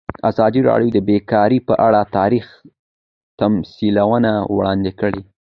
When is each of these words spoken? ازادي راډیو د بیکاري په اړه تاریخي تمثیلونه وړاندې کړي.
ازادي 0.29 0.61
راډیو 0.69 0.89
د 0.93 0.97
بیکاري 1.09 1.59
په 1.67 1.73
اړه 1.87 1.99
تاریخي 2.17 2.55
تمثیلونه 3.39 4.31
وړاندې 4.55 4.91
کړي. 4.99 5.21